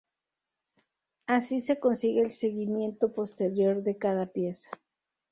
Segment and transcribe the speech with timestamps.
[1.27, 4.71] Así se consigue el seguimiento posterior de cada pieza.